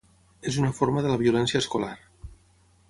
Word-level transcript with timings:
És 0.51 0.57
una 0.61 0.71
forma 0.77 1.03
de 1.07 1.11
la 1.13 1.21
violència 1.23 1.63
escolar. 1.65 1.95